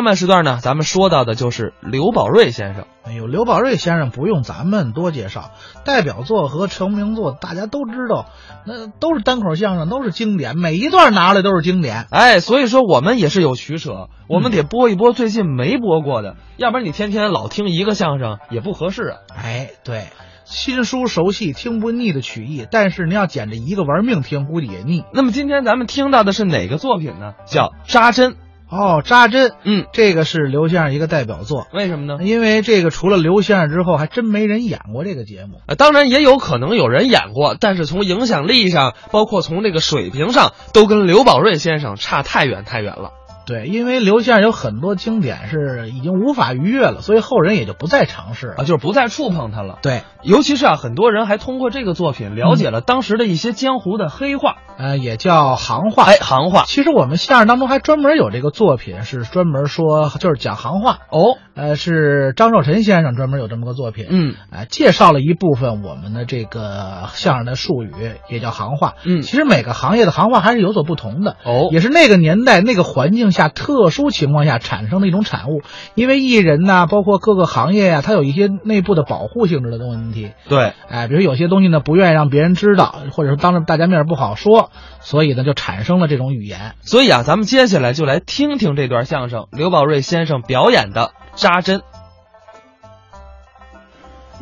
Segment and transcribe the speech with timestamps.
[0.00, 2.86] 上半时段呢，咱们说到的就是刘宝瑞先生。
[3.04, 5.50] 哎呦，刘宝瑞先生不用咱们多介绍，
[5.84, 8.24] 代表作和成名作大家都知道，
[8.66, 12.06] 那都是单口相声，都是经典，每一段拿来都是经典。
[12.10, 19.16] 哎，所以说我们也是有取舍，我们得播一播最近没播过的，要不然你天天老听一个相声也不合适啊。
[19.36, 20.04] 哎，对，
[20.46, 25.04] 新书熟悉听不腻的曲艺，但是您要捡着一个玩命听，估计也腻。
[25.12, 27.34] 那么今天咱们听到的是哪个作品呢？
[27.44, 28.32] 叫《扎针》。
[28.70, 31.66] 哦，扎针，嗯，这个是刘先生一个代表作。
[31.72, 32.22] 为什么呢？
[32.22, 35.60] 因为这个除了刘先生之后，还真没人演过这个节目。
[35.66, 43.10] 呃，当然也有可能有人演过，但是从影响力上，包括从这个水平上，都跟刘宝瑞先生差太远太远了。
[43.50, 49.80] 对，因为刘先生有很多经典是已经无法逾越了，所以后人也就不再尝试啊，就是不再触碰它了。
[49.82, 56.04] 对，尤其是啊，很多人还通过这个作品了解了当时的一些江湖的黑话，呃，也叫行话。
[56.04, 56.62] 哎，行话。
[56.68, 61.00] 其实我们相声当中还专门有这个作品，是专门说就是讲行话。
[61.10, 64.06] 哦，呃，是张寿臣先生专门有这么个作品。
[64.10, 67.90] 嗯，呃，介绍了一部分我们的这个相声的术语，
[68.28, 68.94] 也叫行话。
[69.04, 71.36] 嗯，其实每个行业的行话还是有所不同的。
[71.44, 75.62] 哦，也是那个年代那个环境下特殊情况下产生的一种产物。
[75.94, 80.32] 因为艺人呐，包括各个行业呀，它有一些内部的保护性质的问题。
[80.48, 86.74] 对，哎，比如有些东西呢，不愿意让别人知道，或者说当着大家面不好说，所以呢，就产生了这种语言。
[86.80, 91.82] 所以啊，咱们接下来就来听听这段相声，刘宝瑞先生表演的扎针。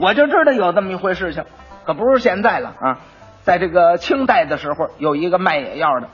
[0.00, 1.44] 我就知道有这么一回事情，
[1.84, 2.98] 可不是现在了啊，
[3.42, 6.08] 在这个清代的时候，有一个卖野药的，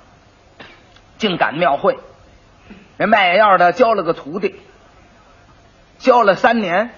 [1.19, 1.99] 竟敢庙会，
[2.99, 4.55] 这卖药的教了个徒弟，
[5.99, 6.91] 教了三年，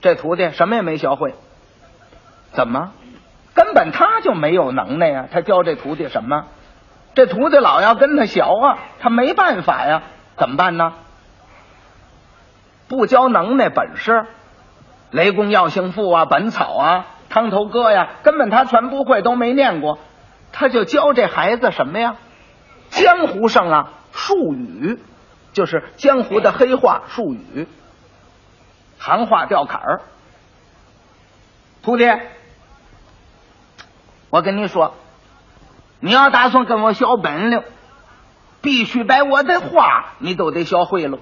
[0.00, 1.34] 这徒弟什么也没学会，
[2.52, 2.92] 怎么？
[3.54, 5.26] 根本他就没有能耐呀！
[5.32, 6.44] 他教这徒弟什么？
[7.14, 10.02] 这徒弟老要跟他学啊，他没办法呀，
[10.36, 10.92] 怎么办呢？
[12.86, 14.26] 不教能耐本事。
[15.10, 19.98] 雷公药性赋啊，本草啊，汤头歌呀，根本他全不会，都没念过，
[20.52, 22.16] 他就教这孩子什么呀？
[22.90, 25.00] 江湖上啊，术语，
[25.58, 27.66] 就是江湖的黑话术语，
[28.96, 30.02] 行话吊坎儿。
[31.82, 32.04] 徒弟，
[34.30, 34.94] 我跟你说，
[35.98, 37.64] 你要打算跟我学本领，
[38.62, 41.18] 必须把我的话你都得学会了。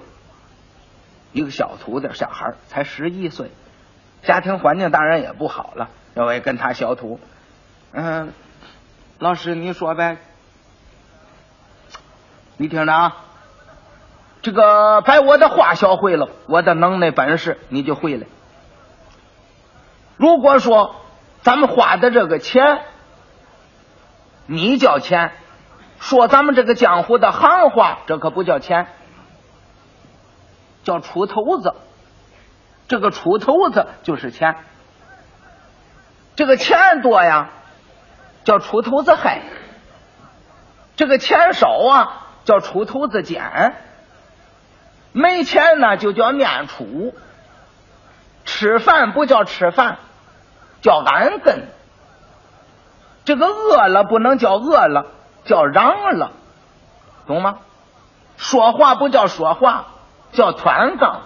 [1.31, 3.49] 一个小徒弟，小孩才十一岁。
[4.21, 7.19] 家庭环境当然也不好了，我也跟他学徒。
[7.91, 8.33] 嗯，
[9.17, 10.17] 老师你说呗，
[12.57, 13.23] 你听着啊，
[14.47, 18.25] 这个把我的话学会了，我的能耐本事你就会了。
[20.15, 20.95] 如果说
[21.41, 22.79] 咱们花的这个钱，
[24.45, 25.33] 你叫钱，
[25.99, 28.87] 说咱们这个江湖的行话，这可不叫钱，
[30.85, 31.73] 叫出头子。
[32.87, 34.55] 这个出头子就是钱，
[36.37, 37.49] 这个钱多呀，
[38.45, 39.41] 叫出头子嗨；
[40.95, 43.73] 这个钱少啊，叫出头子俭。
[45.17, 47.11] 没钱呢，就叫面出；
[48.45, 49.97] 吃饭不叫吃饭，
[50.81, 51.67] 叫安根。
[53.25, 55.07] 这个饿了不能叫饿了，
[55.43, 56.31] 叫嚷了，
[57.25, 57.57] 懂吗？
[58.37, 59.87] 说话不叫说话，
[60.33, 61.21] 叫团杠。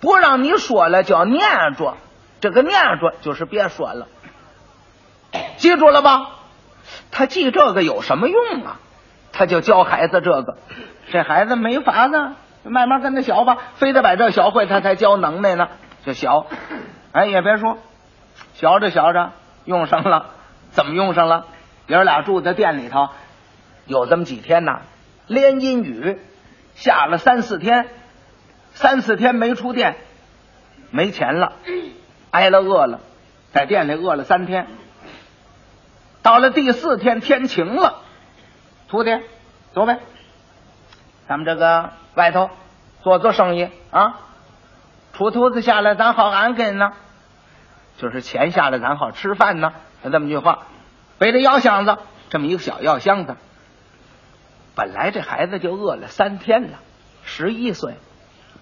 [0.00, 1.40] 不让你说了，叫念
[1.76, 1.96] 着，
[2.40, 4.08] 这个念着就是别说了，
[5.56, 6.30] 记住了吧？
[7.12, 8.80] 他记这个有什么用啊？
[9.32, 10.58] 他就教孩子这个，
[11.10, 12.32] 这孩子没法子，
[12.64, 15.68] 慢慢跟他学吧，非得把这学会，他才教能耐呢。
[16.04, 16.46] 这学，
[17.12, 17.78] 哎，也别说，
[18.54, 19.32] 学着学着
[19.64, 20.30] 用上了，
[20.70, 21.46] 怎么用上了？
[21.86, 23.08] 爷儿俩住在店里头，
[23.86, 24.82] 有这么几天呐，
[25.26, 26.18] 连阴雨，
[26.74, 27.86] 下了三四天。
[28.76, 29.94] 三四天没出店，
[30.90, 31.52] 没钱了，
[32.32, 32.98] 挨了饿了，
[33.52, 34.66] 在店里饿了三天。
[36.22, 38.00] 到了第四天，天晴了，
[38.88, 39.16] 徒弟，
[39.74, 40.00] 走呗，
[41.28, 42.50] 咱们这个外头
[43.02, 44.20] 做做生意啊，
[45.12, 46.92] 出头子下来，咱好安根呢，
[47.98, 49.72] 就是钱下来，咱好吃饭呢。
[50.02, 50.64] 就这么句话，
[51.18, 51.96] 背着药箱子，
[52.28, 53.36] 这么一个小药箱子。
[54.74, 56.78] 本来这孩子就饿了三天了，
[57.22, 57.94] 十一岁。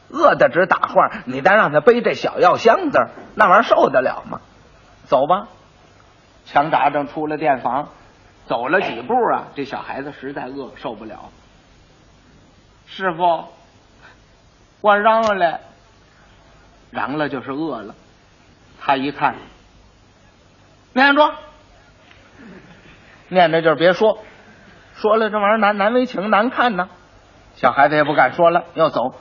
[0.09, 4.41] 饿的直打晃，你再让他背这小药箱子，那玩意儿受得了吗？
[5.07, 5.49] 走吧，
[6.45, 7.89] 强扎正出了店房，
[8.47, 11.31] 走了几步啊，这小孩子实在饿，受不了。
[12.95, 13.49] 师傅，
[14.83, 15.61] 我嚷了，
[16.91, 17.95] 嚷了就是饿了。
[18.83, 19.37] 他一看，
[20.93, 21.33] 念着，
[23.29, 24.19] 念着就是别说，
[24.95, 26.91] 说了这玩意儿难难为情，难看呢。
[27.55, 29.15] 小孩子也不敢说了，要走。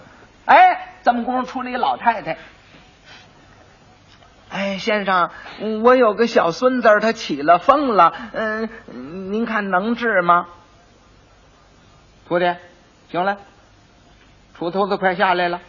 [0.45, 2.37] 哎，这么功夫出来一老太太。
[4.49, 5.29] 哎，先生，
[5.81, 8.69] 我有个小孙子，他起了风了，嗯、
[9.31, 10.47] 您看能治吗？
[12.27, 12.53] 徒弟，
[13.09, 13.37] 行了，
[14.61, 15.59] 出头子快下来了，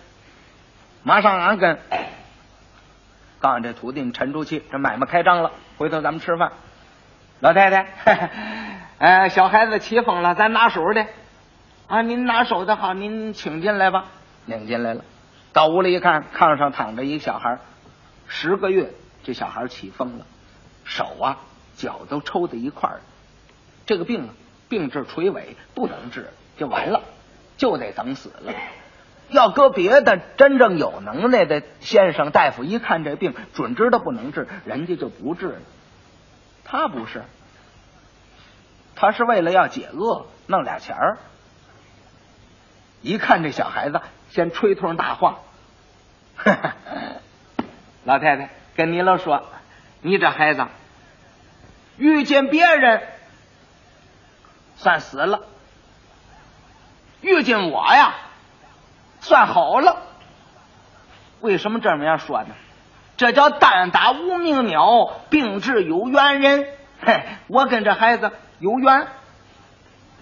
[1.03, 1.79] 马上俺跟。
[3.39, 6.53] 告诉这徒弟，你沉住气，这买卖开张了，回头咱们吃饭。
[7.41, 8.31] 老太太，
[8.99, 11.07] 哎，小孩子起风了，咱拿手的
[11.87, 14.09] 啊，您拿手的好，您请进来吧。
[14.45, 15.03] 领进来了，
[15.55, 17.61] 到屋里一看，炕上躺着一小孩，
[18.29, 18.93] 十个月，
[19.25, 20.27] 这小孩起风了，
[20.85, 21.39] 手啊
[21.77, 23.01] 脚都抽在一块儿。
[23.87, 24.35] 这个病啊，
[24.69, 26.29] 病至垂尾，不能治，
[26.59, 27.01] 就完了，
[27.57, 28.53] 就得等死了。
[29.33, 35.59] 要搁别的真正有能耐的先生大夫，一看这病，准知道不能治，人家就不治了。
[36.65, 37.25] 他不是，
[38.95, 41.19] 他是为了要解饿，弄俩钱儿。
[43.01, 44.01] 一看这小孩子，
[44.31, 45.41] 先吹通大话。
[48.05, 49.45] 老太太跟您了说，
[50.01, 50.67] 你这孩子
[51.97, 53.03] 遇见别人
[54.77, 55.43] 算死了，
[57.21, 58.15] 遇见我呀
[59.23, 59.97] 算好了。
[61.41, 62.55] 为什么这么样说呢？
[63.17, 66.67] 这叫单打无名鸟，病治有缘人。
[67.01, 69.07] 嘿，我跟这孩子有缘，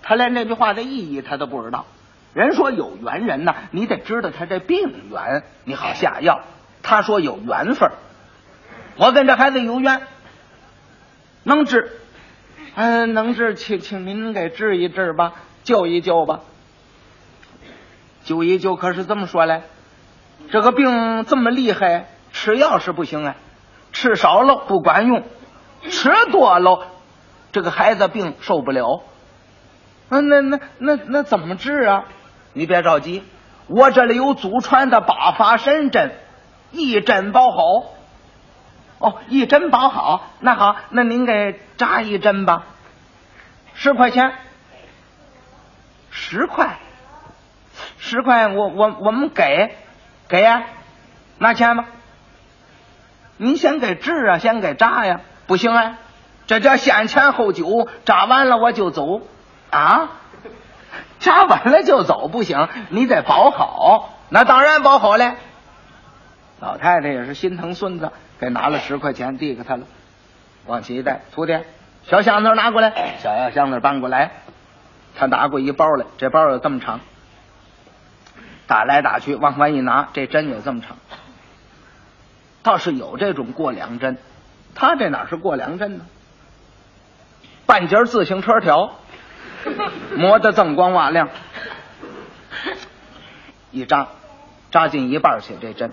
[0.03, 1.87] 他连这句话的意义他都不知道。
[2.35, 6.43] 人说有缘人呐，你得知道他这病缘，你好下药。
[6.83, 7.91] 他说有缘分，
[8.97, 10.03] 我跟这孩子有缘，
[11.43, 11.91] 能治，
[12.75, 15.33] 嗯、能治，请请您给治一治吧，
[15.65, 16.41] 救一救吧。
[18.31, 19.65] 救一救，可是这么说嘞，
[20.53, 23.35] 这个病这么厉害，吃药是不行啊，
[23.91, 25.25] 吃少了不管用，
[25.91, 26.87] 吃多了，
[27.51, 29.03] 这个孩子病受不了。
[30.09, 32.05] 那那那那那怎么治啊？
[32.53, 33.25] 你别着急，
[33.67, 36.13] 我这里有祖传的八法神针，
[36.71, 37.57] 一针包好。
[39.01, 42.65] 哦，一针包好，那好，那您给扎一针吧，
[43.75, 44.35] 十块钱，
[46.11, 46.79] 十块，
[48.01, 49.77] 十块，我我我们给
[50.27, 50.65] 给呀，
[51.39, 51.85] 拿钱吧。
[53.37, 55.99] 您先给治啊，先给扎呀，不行啊，
[56.47, 59.21] 这叫先钱后酒，扎完了我就走
[59.71, 60.09] 啊。
[61.19, 64.15] 扎完了就走不行，你得包好。
[64.31, 65.35] 那当然包好了。
[66.59, 69.85] 老太太也是心疼孙子，给拿了十块钱递给他了，
[70.67, 71.59] 往起一带，徒弟，
[72.05, 74.31] 小箱子拿过来，小药箱子搬过来。
[75.17, 77.01] 他拿过一包来，这包有这么长，
[78.71, 80.97] 打来打去往外一拿，这针有这么长。
[82.63, 84.17] 倒是有这种过梁针，
[84.77, 86.07] 他这哪是过梁针呢？
[87.67, 88.93] 半截自行车条。
[90.17, 91.31] 磨得锃光瓦亮，
[93.73, 94.07] 一扎，
[94.71, 95.57] 扎进一半去。
[95.61, 95.93] 这针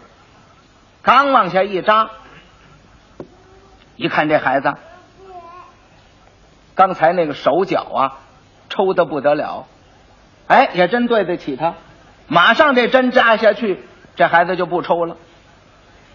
[1.01, 2.11] 刚往下一扎，
[3.95, 4.71] 一看这孩子，
[6.75, 8.19] 刚才那个手脚啊，
[8.69, 9.65] 抽的不得了，
[10.45, 11.73] 哎，也真对得起他。
[12.27, 13.83] 马上这针扎下去，
[14.15, 15.17] 这孩子就不抽了，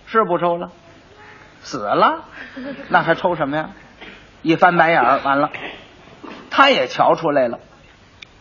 [0.06, 0.70] 是不抽了，
[1.62, 2.24] 死了，
[2.88, 3.70] 那还抽什么呀？
[4.42, 5.50] 一翻白眼儿，完了。
[6.50, 7.60] 他也瞧出来了，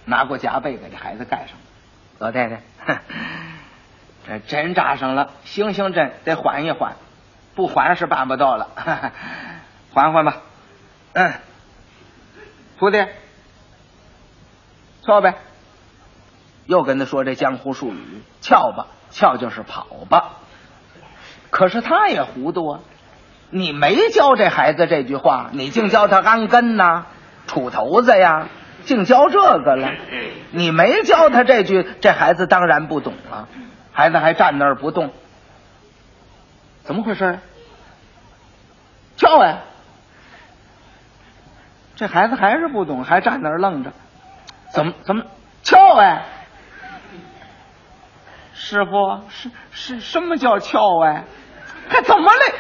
[0.06, 1.58] 拿过夹被给这孩子盖上。
[2.20, 2.62] 老太太，
[4.28, 6.96] 这针扎上了，星星针得缓一缓，
[7.56, 8.68] 不缓是办不到了，
[9.94, 10.38] 缓缓吧。
[11.14, 11.34] 嗯，
[12.80, 13.06] 徒弟，
[15.06, 15.36] 翘呗。
[16.66, 20.38] 又跟他说这江湖术语，翘吧，翘就是跑吧。
[21.50, 22.80] 可是他也糊涂啊，
[23.50, 27.06] 你没教这孩子这句话，你净教他安根呐。
[27.48, 28.48] 杵头子呀，
[28.86, 29.92] 净教这个了。
[30.52, 33.50] 你没教他这句，这孩子当然不懂了。
[33.92, 35.12] 孩子还站那儿不动，
[36.84, 37.40] 怎么回事？
[39.18, 39.60] 跳呀！
[41.96, 43.92] 这孩子还是不懂，还站那儿愣着。
[44.74, 45.26] 怎么怎么
[45.64, 46.24] 跳哎？
[48.64, 51.24] 师傅，是是什么叫翘哎？
[51.90, 52.54] 还怎么嘞？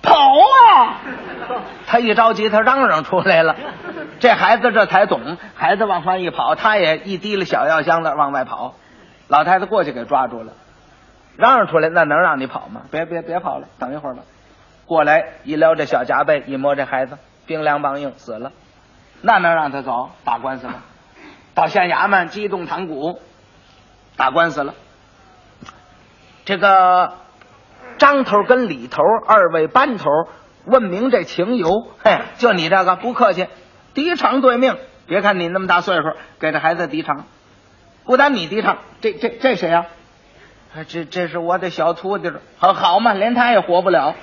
[0.00, 1.00] 跑啊！
[1.88, 3.56] 他一着急，他嚷嚷出来了。
[4.20, 8.74] 这孩子这才懂，孩子往上一跑，他也一提了小药箱子往外跑。
[9.26, 10.52] 老太太过去给抓住了，
[11.36, 12.82] 嚷嚷出来，那能让你跑吗？
[12.92, 14.22] 别别别跑了，等一会儿吧。
[14.86, 18.52] 过来一撩这小夹背，一摸这孩子冰凉梆硬，死了，
[19.20, 20.10] 那能让他走？
[20.24, 20.74] 打官司吗？
[21.56, 23.18] 到县衙门激动堂鼓，
[24.16, 24.74] 打官司了。
[26.44, 27.14] 这个
[27.98, 30.10] 张头跟李头二位班头
[30.64, 31.68] 问明这情由，
[32.02, 33.46] 嘿，就你这个不客气。
[33.94, 36.02] 敌偿对命，别看你那么大岁数，
[36.40, 37.24] 给这孩子敌偿。
[38.04, 39.86] 不但你低唱，这这这谁呀、
[40.74, 40.84] 啊？
[40.88, 44.14] 这这是我的小徒弟，好好嘛，连他也活不了。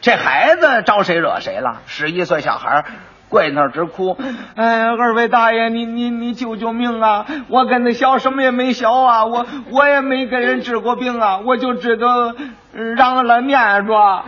[0.00, 1.82] 这孩子招谁惹谁了？
[1.86, 2.84] 十一岁小孩
[3.30, 4.18] 跪那儿直哭，
[4.56, 7.26] 哎，二位大爷，你你你救救命啊！
[7.48, 12.34] 我跟他学什么也没学啊，我我也没给人治过病啊，我就知道
[12.72, 14.24] 让了念着。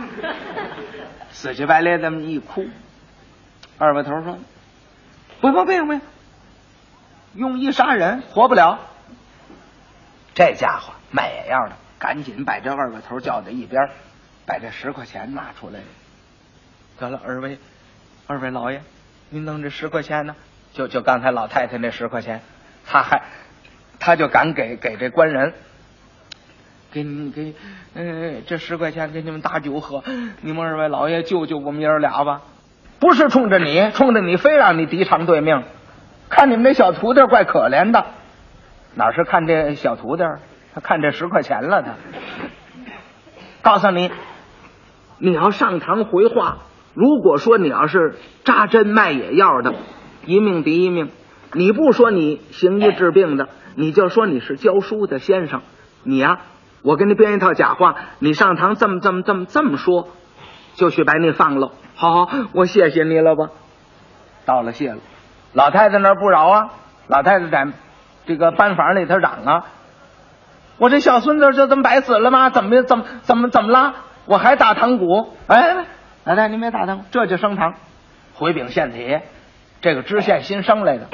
[1.31, 2.65] 死乞白赖这么一哭，
[3.77, 4.39] 二把头说
[5.41, 6.01] ：“不不不用不用，
[7.33, 8.79] 用一杀人活不了。”
[10.33, 13.89] 这家伙卖眼药的，赶紧把这二把头叫到一边，
[14.45, 15.81] 把这十块钱拿出来。
[16.97, 17.59] 得了，二位，
[18.27, 18.81] 二位老爷，
[19.33, 20.35] 您弄这十块钱呢？
[20.73, 22.41] 就就刚才老太太那十块钱，
[22.85, 23.23] 他还
[23.99, 25.55] 他就敢给给这官人。
[26.91, 27.55] 给你给，
[27.95, 30.03] 呃，这十块钱给你们打酒喝，
[30.41, 32.43] 你们二位老爷救救我们爷儿俩吧！
[32.99, 35.63] 不是冲着你，冲着你非让你敌偿对命。
[36.29, 38.05] 看你们这小徒弟怪可怜的，
[38.93, 40.23] 哪是看这小徒弟，
[40.75, 41.81] 他看这十块钱了。
[41.81, 41.91] 他
[43.63, 44.11] 告诉你，
[45.17, 46.59] 你要上堂回话，
[46.93, 49.73] 如果说你要是扎针卖野药的，
[50.25, 51.07] 一命抵一命；
[51.53, 55.61] 你不说你行医治病的，你就说你是教书的先生，
[56.03, 56.39] 你呀、
[56.83, 60.09] 我给你编一套假话，你上堂这么这么这么这么说，
[60.75, 61.71] 就去把你放了。
[61.95, 63.49] 好，好，我谢谢你了吧。
[64.45, 64.97] 道了谢了，
[65.53, 66.69] 老太太那儿不饶啊！
[67.07, 67.67] 老太太在
[68.25, 69.65] 这个班房里头嚷啊
[70.79, 72.49] ：“我这小孙子就这么白死了吗？
[72.49, 73.93] 怎么怎么怎么怎么了？
[74.25, 75.33] 我还打堂鼓！
[75.47, 75.85] 哎，
[76.25, 77.75] 老太太您别打堂鼓，这就升堂，
[78.35, 79.19] 回禀县体，
[79.81, 81.07] 这个知县新升来的，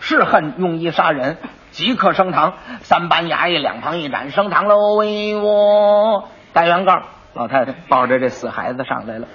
[0.00, 1.36] 是恨用医杀人。”
[1.72, 4.94] 即刻升堂，三班衙役两旁一展，升堂喽！
[4.98, 7.00] 喂我大原告，
[7.32, 9.26] 老太太抱着这死孩子上来了。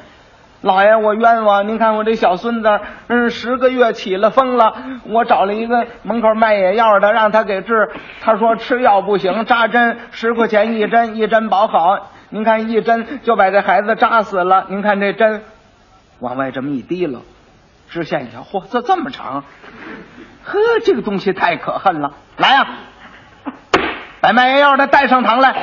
[0.62, 1.68] 老爷，我冤枉！
[1.68, 4.76] 您看我这小孙子，嗯，十个月起了风了。
[5.06, 7.90] 我找了一个门口卖野药的，让他给治。
[8.22, 12.12] 他说吃药不行，扎针十块钱一针，一针保好。
[12.30, 14.66] 您看一针就把这孩子扎死了。
[14.70, 15.44] 您看这针
[16.20, 17.22] 往外这么一滴了，
[17.90, 19.44] 知县一瞧，嚯，这这么长，
[20.44, 22.14] 呵，这个东西太可恨了。
[22.36, 22.68] 来呀、
[24.20, 25.56] 把卖野药的带上堂来。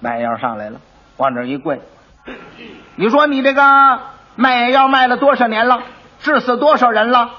[0.00, 0.80] 卖药上来了，
[1.16, 1.80] 往这一跪。
[2.96, 4.00] 你说你这个
[4.36, 5.82] 卖野药卖了多少年了？
[6.20, 7.30] 治死多少人了？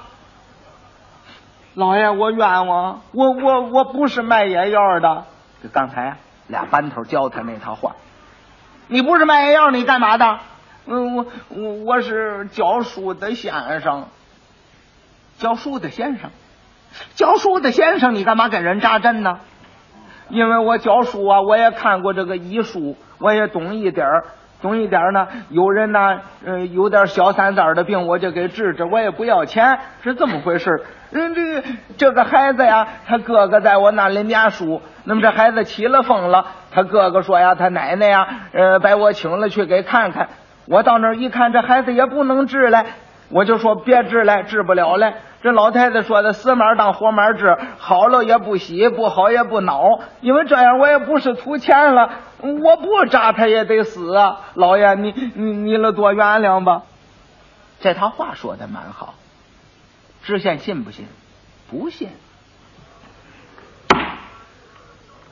[1.74, 5.24] 老爷，我冤枉，我我我不是卖野药的。
[5.72, 6.16] 刚才啊，
[6.48, 7.96] 俩班头教他那套话。
[8.88, 10.38] 你不是卖药，你干嘛的？
[10.86, 14.06] 嗯，我我我是教书的先生。
[15.38, 16.30] 教书的先生，
[17.14, 19.40] 教书的先生，你干嘛给人扎针呢？
[20.30, 24.24] 因为我教书啊，我也看过这个医书，我也懂一点儿。
[24.60, 30.82] 总一点呢，有人呢，呃，有点小三灾的病，我就给治治，我也不要钱，是这么回事。
[31.12, 31.62] 嗯，这个
[31.96, 40.28] 这个孩子呀，他哥哥在我那里念书，那么这孩子起了风了，他哥哥说呀，他奶奶呀，呃，把我请了去给看看。
[40.66, 42.84] 我到那儿一看，这孩子也不能治了，
[43.28, 45.12] 我就说别治了，治不了了。
[45.42, 54.40] 这老太太说的死马当活马治，好了也不喜，不好也不恼，因为这样我也不是图钱了，我不扎他也得死啊！
[54.54, 56.82] 老爷，你你你了多原谅吧。
[57.80, 59.14] 这他话说的蛮好，
[60.22, 61.06] 知县信不信？
[61.70, 62.08] 不信。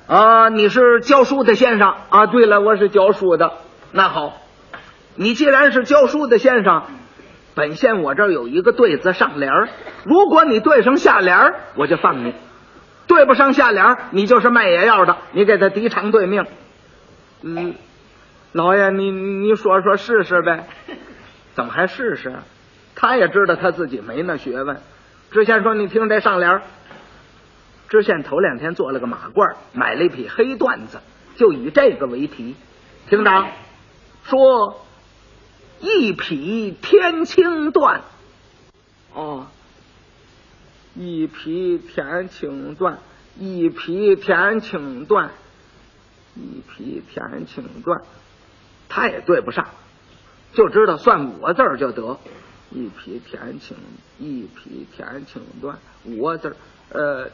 [0.06, 2.26] 啊，你是教书的先生啊？
[2.26, 3.54] 对了，我是教书的。
[3.90, 4.34] 那好，
[5.16, 6.84] 你既然是教书的先生。
[7.54, 9.52] 本县我这儿有一个对子上联，
[10.04, 12.32] 如果你对上下联，我就放你；
[13.06, 16.44] 对不上下联，你就是卖野药的，你给他抵偿对命。
[17.42, 17.74] 嗯，
[18.52, 20.66] 老爷，你你说说试试呗？
[21.54, 22.34] 怎么还试试？
[22.96, 24.80] 他也知道他自己没那学问。
[25.30, 26.60] 知县说：“你听这上联。”
[27.88, 30.98] 知县头两天做了个马褂，买了一匹黑缎子，
[31.36, 32.56] 就以这个为题。
[33.08, 33.46] 听着，
[34.24, 34.83] 说。
[35.80, 38.00] 一匹天青缎，
[39.12, 39.46] 哦，
[40.94, 42.96] 一匹天青缎，
[43.38, 45.28] 一匹天青缎，
[46.34, 48.00] 一匹天青缎，
[48.88, 49.68] 他也对不上，
[50.52, 52.18] 就知道算五个字儿就得。
[52.70, 53.76] 一匹天青，
[54.18, 56.56] 一匹天青缎，五个字儿。
[56.90, 57.30] 呃，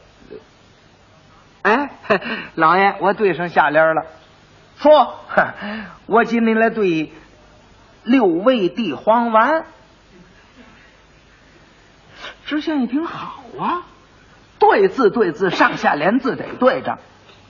[1.61, 1.97] 哎，
[2.55, 4.05] 老爷，我对上下联了。
[4.77, 5.15] 说，
[6.05, 7.11] 我今天来对。
[8.03, 9.65] 六味地黄丸，
[12.45, 13.83] 知县一听好啊，
[14.59, 16.99] 对字对字，上下联字得对着，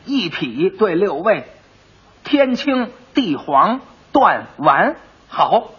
[0.06, 1.46] 一匹对六味，
[2.24, 3.82] 天青地黄
[4.12, 4.96] 断丸，
[5.28, 5.72] 好，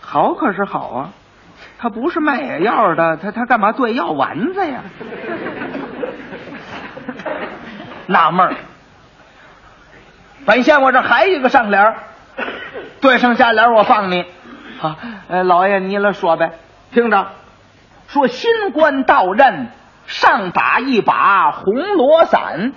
[0.00, 1.12] 好可是好啊！
[1.78, 4.82] 他不是卖野药的，他他干嘛兑药丸子呀？
[8.06, 8.54] 纳闷儿。
[10.46, 11.96] 本县我这还一个上联儿，
[13.04, 14.24] 对上下联我放你。
[14.80, 14.96] 啊，
[15.28, 16.52] 呃，老爷你来说呗，
[16.90, 17.32] 听着，
[18.06, 19.68] 说新官到任，
[20.06, 22.72] 上打一把红罗伞，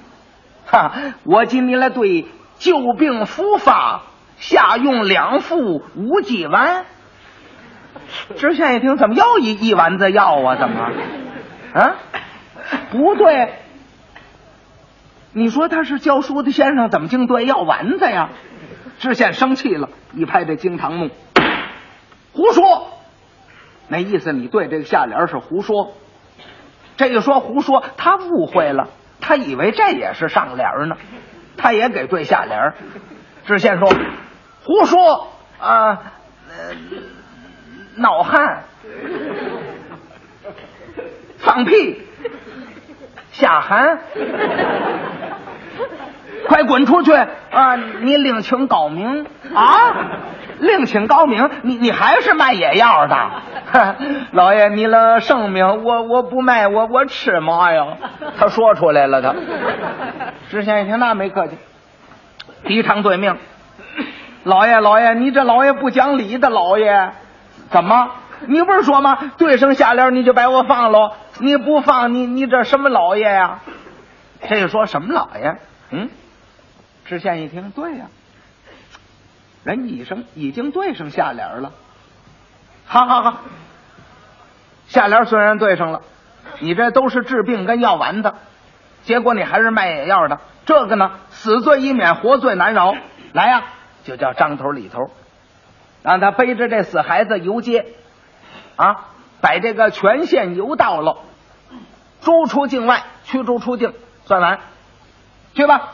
[0.66, 0.92] 哈，
[1.24, 2.26] 我今你来对
[2.58, 4.02] 旧病复发，
[4.36, 6.84] 下用两副无忌丸。
[8.36, 10.58] 知县一听，怎么又一一丸子药啊？
[10.58, 10.92] 怎么？
[11.74, 11.96] 啊？
[12.92, 13.54] 不对，
[15.32, 18.30] 你说他是教书的先生，怎么净对药丸子呀？
[19.00, 21.10] 知县生气了，一拍这惊堂木，
[22.34, 22.88] 胡说！
[23.88, 25.94] 那意思你对这个下联是胡说。
[26.98, 28.90] 这个说胡说，他误会了，
[29.22, 30.98] 他以为这也是上联呢，
[31.56, 32.74] 他也给对下联。
[33.46, 33.90] 知县说
[34.64, 35.28] 胡说
[35.60, 36.02] 啊，
[36.50, 36.76] 呃
[37.96, 38.64] 闹汉，
[41.38, 42.02] 放屁，
[43.32, 44.00] 下寒，
[46.48, 47.76] 快滚出去啊！
[47.76, 49.96] 你另请高明啊！
[50.60, 53.16] 另请高明，你你还是卖野药的？
[54.32, 57.86] 老爷，你了生命，我我不卖，我我吃嘛呀？
[58.40, 59.36] 他说出来了，他。
[60.50, 61.58] 知县一听，那没客气，
[62.64, 63.36] 抵偿对命。
[64.44, 67.12] 老爷，老爷，你这老爷不讲理的老爷。
[67.70, 68.10] 怎么？
[68.46, 69.18] 你不是说吗？
[69.38, 73.60] 对上下联你就把我放了，你不放你你这什么老爷呀？
[74.48, 75.56] 这说什么老爷？
[75.90, 76.10] 嗯，
[77.08, 78.08] 知县一听，对呀，
[79.64, 81.72] 人医生已经对上下联了。
[82.86, 83.38] 好好好，
[84.88, 86.02] 下联虽然对上了，
[86.60, 88.34] 你这都是治病跟药丸子，
[89.04, 92.94] 结果你还是卖野药的，这个呢，死罪已免，活罪难饶。
[93.32, 93.64] 来呀，
[94.04, 95.10] 就叫张头李头。
[96.04, 97.86] 让他背着这死孩子游街，
[98.76, 99.06] 啊，
[99.42, 101.20] 把这个全县游到了，
[102.22, 103.94] 逐出境外，驱逐出境，
[104.26, 104.60] 算完，
[105.54, 105.94] 去吧。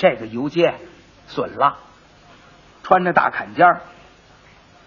[0.00, 0.72] 这个游街
[1.26, 1.76] 损了，
[2.82, 3.80] 穿着大坎肩，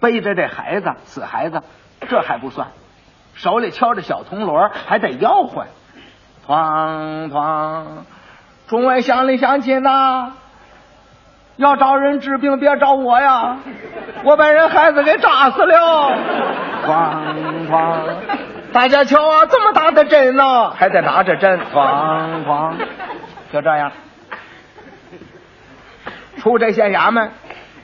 [0.00, 1.62] 背着这孩子死孩子，
[2.08, 2.66] 这还不算，
[3.34, 5.66] 手里敲着小铜锣，还得吆喝，
[6.48, 7.84] 哐哐，
[8.66, 10.32] 众位乡里乡亲呐。
[11.58, 13.58] 要找人治病，别找我呀！
[14.24, 16.10] 我把人孩子给扎死了。
[16.84, 18.00] 哐哐，
[18.72, 21.60] 大家瞧啊，这么大的针呢，还得拿着针。
[21.72, 22.74] 哐哐，
[23.52, 23.92] 就这样，
[26.44, 27.32] 出这县衙门，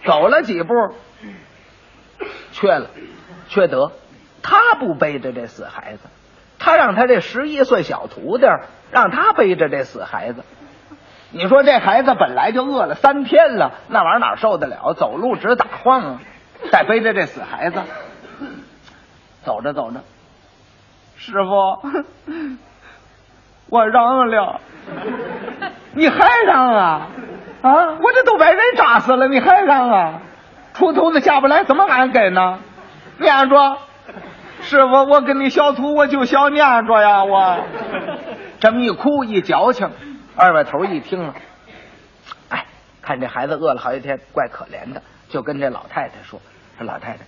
[0.05, 0.75] 走了几步，
[2.53, 2.91] 缺了，
[3.49, 3.93] 缺德。
[4.43, 6.01] 他不背着这死孩子，
[6.59, 8.45] 他让他这十一岁小徒弟
[8.91, 10.45] 让他背着这死孩子。
[11.31, 14.93] 你说这孩子本来就饿了三天了，那玩意儿哪受得了？
[14.93, 16.21] 走路直打晃啊！
[16.71, 17.81] 再背着这死孩子，
[19.43, 20.03] 走着走着，
[21.17, 21.79] 师傅，
[23.71, 24.61] 我让了，
[25.95, 27.07] 你还让啊？
[27.63, 27.99] 啊！
[28.01, 30.23] 我这都把人扎死了，你还让啊？
[30.75, 32.61] 出头子下不来，怎么俺给呢？
[33.19, 33.79] 念着，
[34.63, 37.59] 师傅，我跟你小徒，我就想念着呀，我
[38.61, 39.91] 这么一哭一矫情。
[40.37, 41.35] 二外头一听了，
[42.49, 42.65] 哎，
[43.03, 46.41] 看这孩子饿了好几天，怪可怜的，就跟这老太太说
[46.79, 47.25] ：“说老太太，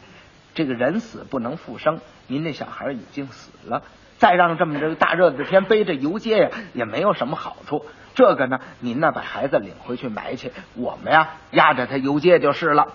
[0.55, 3.83] 这个人死不能复生，您这小孩已经死了，
[4.17, 7.85] 再让这么这个大热的天背着游街呀，也没有什么好处。
[8.15, 12.89] 这个呢，您呢把孩子领回去埋去，我们呀压着他游街就是了。”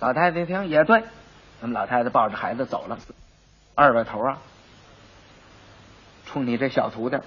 [0.00, 1.04] 老太太一听也对，
[1.60, 2.98] 那么老太太抱着孩子走了。
[3.74, 4.38] 二外头啊，
[6.26, 7.18] 冲你这小徒弟。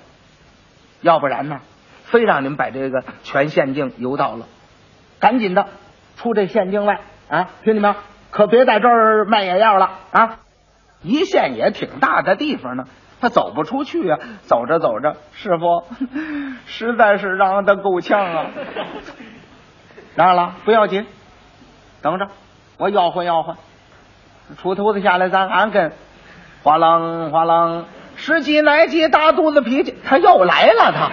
[1.02, 1.62] 要不然呢，
[2.06, 4.48] 非让你们把这个全县境游到了，
[5.20, 5.68] 赶紧的
[6.18, 7.50] 出这县境外啊！
[7.64, 7.96] 兄弟们，
[8.32, 10.40] 可别在这儿卖野药了啊！
[11.02, 12.88] 一县也挺大的地方呢，
[13.22, 14.20] 他走不出去啊。
[14.44, 15.84] 走着走着，师傅
[16.66, 18.46] 实在是让他够呛啊。
[20.16, 21.06] 让了不要紧，
[22.02, 22.28] 等着
[22.78, 23.58] 我吆喝吆喝，
[24.58, 25.92] 出头子下来咱安跟，
[26.64, 27.84] 哗啷哗啷。
[28.18, 31.12] 十几奶几大肚子脾气，他又来了，他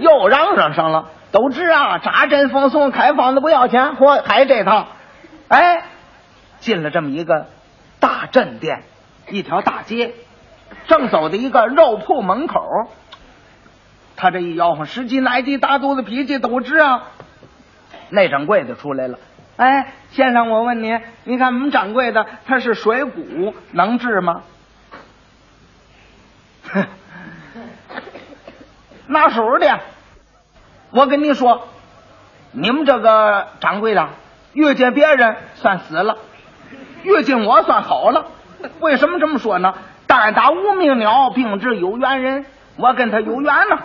[0.00, 1.10] 又嚷嚷上了。
[1.30, 4.88] 都知啊，扎针放送，开方子不要钱，嚯，还这套。
[5.48, 5.84] 哎，
[6.58, 7.46] 进了这么一个
[8.00, 8.82] 大镇店，
[9.30, 10.14] 一条大街，
[10.86, 12.60] 正走到一个肉铺门口，
[14.16, 17.04] 他这一吆喝，十几奶几大肚子脾气，都知啊。
[18.10, 19.18] 那掌柜的出来了，
[19.56, 24.42] 哎，先生，我问你，你看我们掌柜的他是水谷，能治吗？
[29.06, 29.80] 拿手的，
[30.90, 31.68] 我跟你说，
[32.52, 34.08] 你们这个掌柜的
[34.52, 36.18] 遇见别人算死了，
[37.02, 38.26] 遇见我算好了。
[38.80, 39.74] 为什么这么说呢？
[40.12, 42.44] 单打无名鸟，并指有缘人，
[42.76, 43.78] 我跟他有缘呢。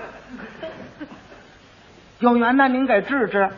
[2.20, 3.50] 有缘那您该治治，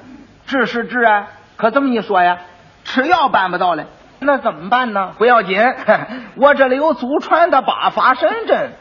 [0.45, 2.37] 治是治啊，可这么一说呀，
[2.83, 3.87] 吃药办不到嘞，
[4.19, 5.13] 那怎么办呢？
[5.17, 5.59] 不要紧，
[6.37, 8.73] 我这里有祖传的八法神针，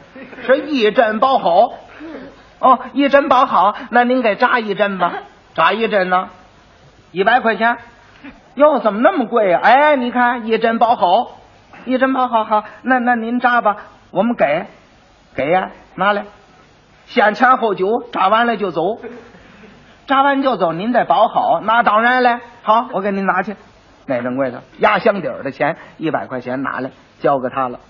[0.44, 1.72] 是一针包好。
[2.58, 5.14] 哦，一针包好，那您给扎一针吧，
[5.54, 6.28] 扎一针呢，
[7.10, 7.78] 一百块钱。
[8.54, 11.37] 哟，怎么那么贵呀、哎，你看一针包好，
[11.84, 13.76] 一针包好好，那那您扎吧，
[14.10, 14.66] 我们给，
[15.34, 16.24] 给呀、拿来，
[17.06, 18.82] 先前后酒，扎完了就走，
[20.06, 23.56] 扎完就走，您再包好，那当然了，好，我给您拿去，
[24.06, 27.80] 那掌柜的压箱底儿的钱一百块钱拿来，交给他了，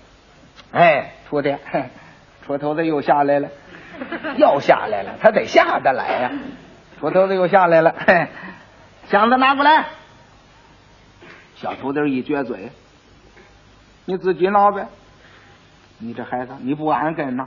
[0.71, 1.85] 哎，徒弟，嘿
[2.45, 3.49] 出头子又下来了，
[4.37, 6.31] 又下来了，他得下得来呀、
[6.99, 8.27] 出头子又下来了，嘿，
[9.05, 9.85] 箱子拿过来。
[11.55, 12.71] 小徒弟一撅嘴
[14.09, 14.87] ：“你自己闹呗，
[15.99, 17.45] 你这孩子你不安分呐。”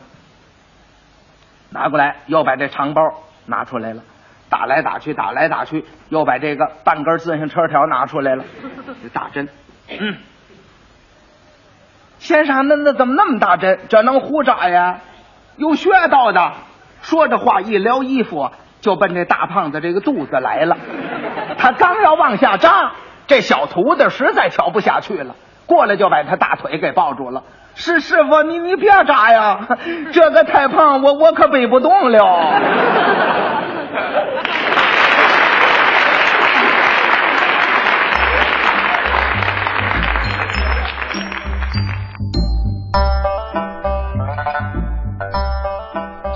[1.71, 3.03] 拿过来，又把这长包
[3.47, 4.03] 拿出来了，
[4.49, 8.45] 打来打去，打来打去，又把这个半根自行车条拿出来了，
[9.03, 9.49] 这大针，
[9.89, 10.19] 嗯，
[12.21, 13.81] 先生，那那怎么那么大针？
[13.89, 15.01] 这能胡扎呀？
[15.57, 16.53] 有穴道的。
[17.01, 20.77] 说着话，一撩衣服，就奔这大胖子这个肚子来了。
[21.59, 22.93] 他刚要往下扎，
[23.27, 25.35] 这小徒弟实在瞧不下去了，
[25.67, 27.43] 过来就把他大腿给抱住了。
[27.75, 29.67] 是师傅，你你别扎呀，
[30.13, 32.61] 这个太胖，我我可背不动了。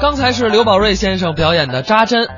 [0.00, 2.28] 刚才是刘宝瑞先生表演的扎针。